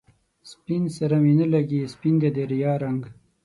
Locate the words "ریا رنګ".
2.51-3.01